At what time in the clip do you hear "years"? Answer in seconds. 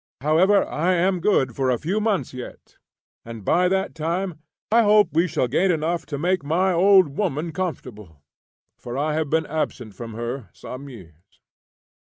10.89-11.39